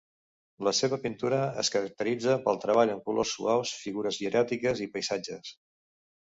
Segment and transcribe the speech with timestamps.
[0.67, 5.55] La seva pintura es caracteritza pel treball amb colors suaus, figures hieràtiques i paisatges.